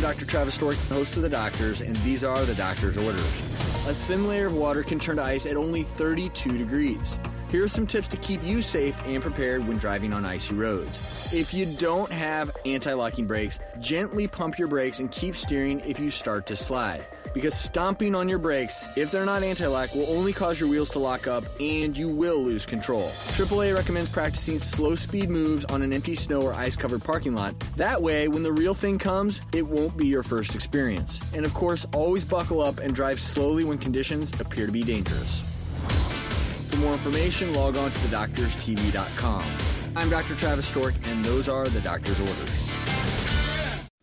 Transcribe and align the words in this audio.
I'm 0.00 0.12
Dr. 0.12 0.24
Travis 0.24 0.54
Stork, 0.54 0.76
host 0.88 1.18
of 1.18 1.22
The 1.22 1.28
Doctors, 1.28 1.82
and 1.82 1.94
these 1.96 2.24
are 2.24 2.42
the 2.46 2.54
doctor's 2.54 2.96
orders. 2.96 3.20
A 3.20 3.92
thin 3.92 4.26
layer 4.26 4.46
of 4.46 4.54
water 4.54 4.82
can 4.82 4.98
turn 4.98 5.16
to 5.16 5.22
ice 5.22 5.44
at 5.44 5.58
only 5.58 5.82
32 5.82 6.56
degrees. 6.56 7.18
Here 7.50 7.64
are 7.64 7.68
some 7.68 7.84
tips 7.84 8.06
to 8.08 8.16
keep 8.16 8.44
you 8.44 8.62
safe 8.62 8.96
and 9.04 9.20
prepared 9.20 9.66
when 9.66 9.76
driving 9.78 10.12
on 10.12 10.24
icy 10.24 10.54
roads. 10.54 11.34
If 11.34 11.52
you 11.52 11.66
don't 11.66 12.12
have 12.12 12.56
anti 12.64 12.92
locking 12.92 13.26
brakes, 13.26 13.58
gently 13.80 14.28
pump 14.28 14.56
your 14.56 14.68
brakes 14.68 15.00
and 15.00 15.10
keep 15.10 15.34
steering 15.34 15.80
if 15.80 15.98
you 15.98 16.12
start 16.12 16.46
to 16.46 16.54
slide. 16.54 17.04
Because 17.34 17.54
stomping 17.54 18.14
on 18.14 18.28
your 18.28 18.38
brakes, 18.38 18.86
if 18.94 19.10
they're 19.10 19.24
not 19.24 19.42
anti 19.42 19.66
lock, 19.66 19.92
will 19.96 20.08
only 20.10 20.32
cause 20.32 20.60
your 20.60 20.68
wheels 20.68 20.90
to 20.90 21.00
lock 21.00 21.26
up 21.26 21.42
and 21.58 21.98
you 21.98 22.08
will 22.08 22.40
lose 22.40 22.64
control. 22.64 23.08
AAA 23.08 23.74
recommends 23.74 24.12
practicing 24.12 24.60
slow 24.60 24.94
speed 24.94 25.28
moves 25.28 25.64
on 25.64 25.82
an 25.82 25.92
empty 25.92 26.14
snow 26.14 26.40
or 26.42 26.54
ice 26.54 26.76
covered 26.76 27.02
parking 27.02 27.34
lot. 27.34 27.58
That 27.74 28.00
way, 28.00 28.28
when 28.28 28.44
the 28.44 28.52
real 28.52 28.74
thing 28.74 28.96
comes, 28.96 29.40
it 29.52 29.66
won't 29.66 29.96
be 29.96 30.06
your 30.06 30.22
first 30.22 30.54
experience. 30.54 31.20
And 31.34 31.44
of 31.44 31.52
course, 31.52 31.84
always 31.92 32.24
buckle 32.24 32.60
up 32.60 32.78
and 32.78 32.94
drive 32.94 33.18
slowly 33.18 33.64
when 33.64 33.78
conditions 33.78 34.38
appear 34.38 34.66
to 34.66 34.72
be 34.72 34.82
dangerous. 34.84 35.49
More 36.80 36.92
information, 36.92 37.52
log 37.52 37.76
on 37.76 37.90
to 37.90 37.98
thedoctorstv.com. 37.98 39.44
I'm 39.96 40.08
Dr. 40.08 40.34
Travis 40.34 40.66
Stork, 40.66 40.94
and 41.04 41.22
those 41.24 41.48
are 41.48 41.66
the 41.66 41.80
doctor's 41.80 42.18
orders. 42.18 42.50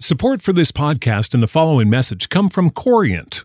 Support 0.00 0.42
for 0.42 0.52
this 0.52 0.72
podcast 0.72 1.34
and 1.34 1.42
the 1.42 1.46
following 1.46 1.88
message 1.88 2.28
come 2.28 2.50
from 2.50 2.70
Corient. 2.70 3.44